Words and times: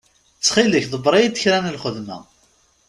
Ttxil-k 0.37 0.85
ḍebbeṛ-iyi-d 0.93 1.39
kra 1.41 1.57
n 1.59 1.71
lxedma. 1.75 2.19